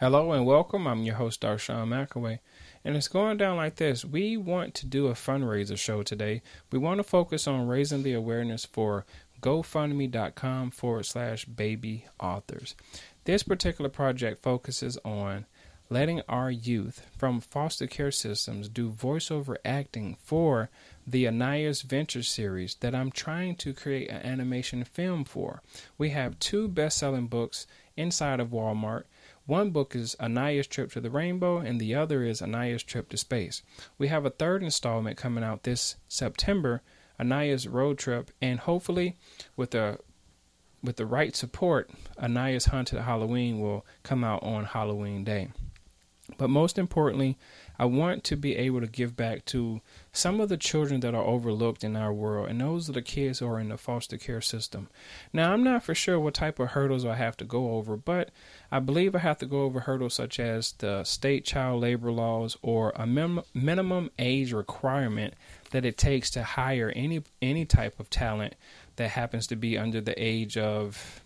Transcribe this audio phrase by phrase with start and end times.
[0.00, 0.88] Hello and welcome.
[0.88, 2.40] I'm your host, Darshawn McAway.
[2.84, 4.04] And it's going down like this.
[4.04, 6.42] We want to do a fundraiser show today.
[6.72, 9.06] We want to focus on raising the awareness for
[9.40, 12.74] GoFundMe.com forward slash baby authors.
[13.22, 15.46] This particular project focuses on
[15.88, 20.70] letting our youth from foster care systems do voiceover acting for
[21.06, 25.62] the Anaya's Adventure series that I'm trying to create an animation film for.
[25.96, 29.04] We have two best selling books inside of Walmart
[29.46, 33.16] one book is Anaya's Trip to the Rainbow, and the other is Anaya's Trip to
[33.16, 33.62] Space.
[33.98, 36.82] We have a third installment coming out this September,
[37.18, 39.16] Anaya's Road Trip, and hopefully,
[39.56, 39.98] with the
[40.82, 45.48] with the right support, Anaya's Haunted Halloween will come out on Halloween Day.
[46.38, 47.36] But most importantly,
[47.78, 49.82] I want to be able to give back to
[50.12, 53.40] some of the children that are overlooked in our world, and those are the kids
[53.40, 54.88] who are in the foster care system.
[55.32, 58.30] Now, I'm not for sure what type of hurdles I have to go over, but
[58.72, 62.56] I believe I have to go over hurdles such as the state child labor laws
[62.62, 65.34] or a min- minimum age requirement
[65.72, 68.54] that it takes to hire any any type of talent
[68.96, 71.20] that happens to be under the age of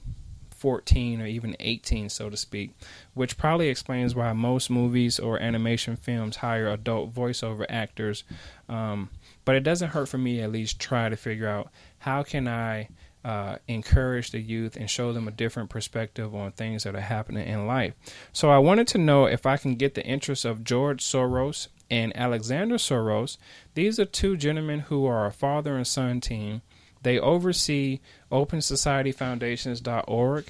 [0.59, 2.73] 14 or even 18, so to speak,
[3.15, 8.25] which probably explains why most movies or animation films hire adult voiceover actors.
[8.69, 9.11] Um,
[9.45, 12.89] but it doesn't hurt for me at least try to figure out how can I
[13.25, 17.47] uh, encourage the youth and show them a different perspective on things that are happening
[17.47, 17.95] in life.
[18.33, 22.17] So I wanted to know if I can get the interest of George Soros and
[22.17, 23.39] Alexander Soros.
[23.75, 26.63] These are two gentlemen who are a father and son team
[27.09, 27.99] they oversee
[28.31, 30.45] OpenSocietyFoundations.org.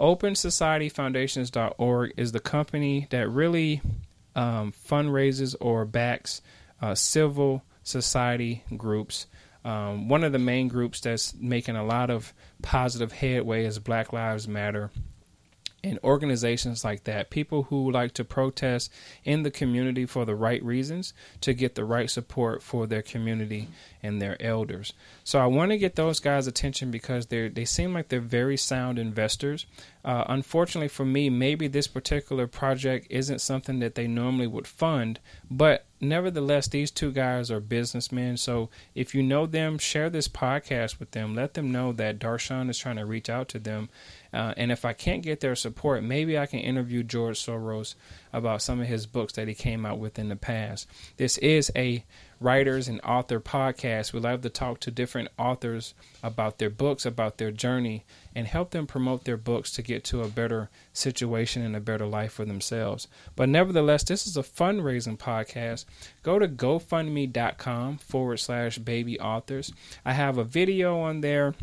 [0.00, 3.82] OpenSocietyFoundations.org is the company that really
[4.34, 6.40] um, fundraises or backs
[6.80, 9.26] uh, civil society groups.
[9.66, 14.10] Um, one of the main groups that's making a lot of positive headway is Black
[14.10, 14.90] Lives Matter
[15.84, 18.92] and organizations like that, people who like to protest
[19.24, 23.68] in the community for the right reasons to get the right support for their community
[24.02, 24.92] and their elders.
[25.22, 28.56] So I want to get those guys' attention because they they seem like they're very
[28.56, 29.66] sound investors.
[30.04, 35.20] Uh, unfortunately for me, maybe this particular project isn't something that they normally would fund,
[35.50, 38.36] but nevertheless, these two guys are businessmen.
[38.36, 41.34] So if you know them, share this podcast with them.
[41.34, 43.88] Let them know that Darshawn is trying to reach out to them
[44.32, 47.94] uh, and if I can't get their support, maybe I can interview George Soros
[48.32, 50.86] about some of his books that he came out with in the past.
[51.16, 52.04] This is a
[52.40, 54.12] writers and author podcast.
[54.12, 58.70] We love to talk to different authors about their books, about their journey, and help
[58.70, 62.44] them promote their books to get to a better situation and a better life for
[62.44, 63.08] themselves.
[63.34, 65.86] But nevertheless, this is a fundraising podcast.
[66.22, 69.72] Go to GoFundMe.com forward slash baby authors.
[70.04, 71.54] I have a video on there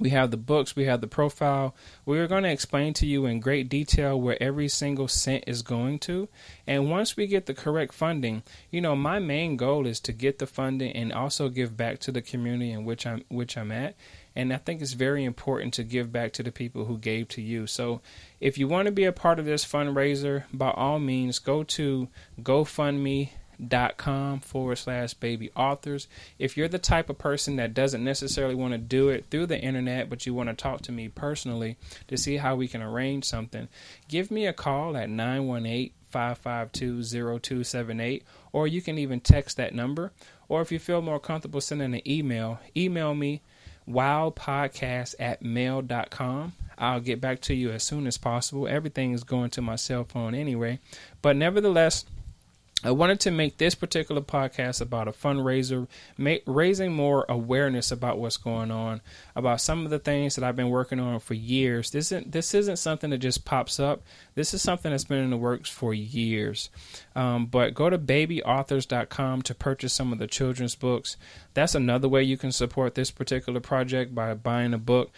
[0.00, 1.74] we have the books, we have the profile.
[2.06, 5.62] We are going to explain to you in great detail where every single cent is
[5.62, 6.28] going to.
[6.66, 10.38] And once we get the correct funding, you know, my main goal is to get
[10.38, 13.94] the funding and also give back to the community in which I'm which I'm at.
[14.34, 17.42] And I think it's very important to give back to the people who gave to
[17.42, 17.66] you.
[17.66, 18.00] So
[18.40, 22.08] if you want to be a part of this fundraiser, by all means, go to
[22.40, 23.30] GoFundMe
[23.68, 26.08] dot com forward slash baby authors.
[26.38, 29.60] If you're the type of person that doesn't necessarily want to do it through the
[29.60, 31.76] internet, but you want to talk to me personally
[32.08, 33.68] to see how we can arrange something,
[34.08, 40.12] give me a call at 918 552 0278, or you can even text that number.
[40.48, 43.42] Or if you feel more comfortable sending an email, email me
[43.88, 46.52] wowpodcast at mail.com.
[46.76, 48.66] I'll get back to you as soon as possible.
[48.66, 50.80] Everything is going to my cell phone anyway.
[51.22, 52.04] But nevertheless,
[52.82, 55.86] I wanted to make this particular podcast about a fundraiser,
[56.46, 59.02] raising more awareness about what's going on,
[59.36, 61.90] about some of the things that I've been working on for years.
[61.90, 64.02] This isn't this isn't something that just pops up.
[64.34, 66.70] This is something that's been in the works for years.
[67.14, 71.18] Um, but go to babyauthors.com to purchase some of the children's books.
[71.52, 75.10] That's another way you can support this particular project by buying a book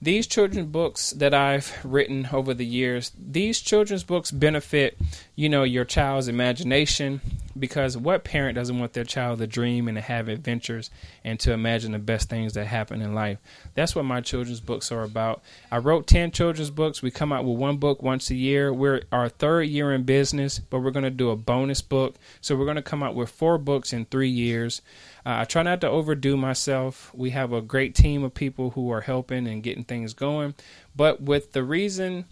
[0.00, 4.98] these children's books that I've written over the years, these children's books benefit,
[5.34, 7.20] you know, your child's imagination
[7.58, 10.90] because what parent doesn't want their child to dream and to have adventures
[11.24, 13.38] and to imagine the best things that happen in life?
[13.74, 15.42] That's what my children's books are about.
[15.70, 17.02] I wrote 10 children's books.
[17.02, 18.72] We come out with one book once a year.
[18.72, 22.16] We're our third year in business, but we're going to do a bonus book.
[22.40, 24.82] So we're going to come out with four books in 3 years.
[25.24, 27.10] Uh, I try not to overdo myself.
[27.12, 30.54] We have a great team of people who are helping and getting things going.
[30.94, 32.26] But with the reason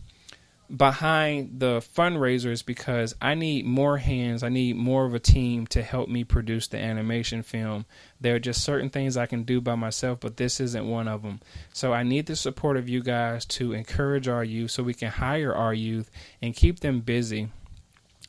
[0.75, 4.43] behind the fundraisers because I need more hands.
[4.43, 7.87] I need more of a team to help me produce the animation film.
[8.21, 11.23] There are just certain things I can do by myself, but this isn't one of
[11.23, 11.41] them.
[11.73, 15.11] So I need the support of you guys to encourage our youth so we can
[15.11, 17.49] hire our youth and keep them busy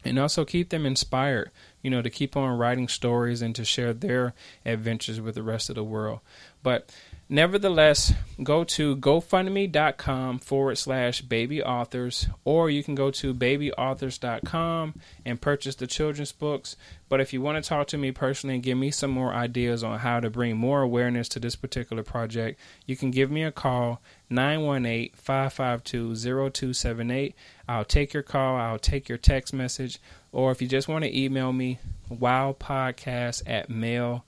[0.03, 1.49] and also keep them inspired,
[1.81, 4.33] you know, to keep on writing stories and to share their
[4.65, 6.19] adventures with the rest of the world.
[6.61, 6.93] But
[7.27, 8.13] Nevertheless,
[8.44, 14.94] go to gofundme.com forward slash baby authors, or you can go to babyauthors.com
[15.25, 16.75] and purchase the children's books.
[17.10, 19.83] But if you want to talk to me personally and give me some more ideas
[19.83, 23.51] on how to bring more awareness to this particular project, you can give me a
[23.51, 27.33] call 918 552 0278.
[27.68, 29.98] I'll take your call, I'll take your text message,
[30.31, 31.80] or if you just want to email me,
[32.12, 34.22] wowpodcast at mail.com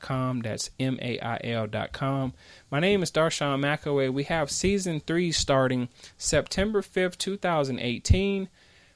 [0.00, 0.40] com.
[0.40, 2.32] That's M A I L dot com.
[2.70, 4.12] My name is Darshawn McAway.
[4.12, 8.48] We have season three starting September 5th, 2018.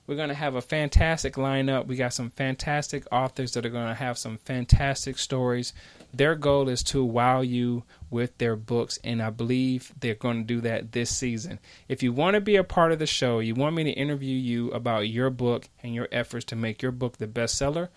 [0.07, 1.87] We're going to have a fantastic lineup.
[1.87, 5.73] We got some fantastic authors that are going to have some fantastic stories.
[6.13, 10.55] Their goal is to wow you with their books, and I believe they're going to
[10.55, 11.61] do that this season.
[11.89, 14.37] If you want to be a part of the show, you want me to interview
[14.37, 17.91] you about your book and your efforts to make your book the bestseller,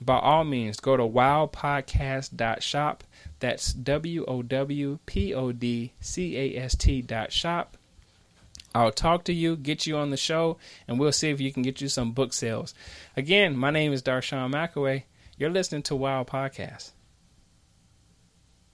[0.00, 3.04] by all means, go to wowpodcast.shop.
[3.40, 7.76] That's W O W P O D C A S T dot shop.
[8.74, 11.62] I'll talk to you, get you on the show, and we'll see if you can
[11.62, 12.74] get you some book sales.
[13.16, 15.04] Again, my name is Darshawn McAway.
[15.38, 16.90] You're listening to Wow Podcast.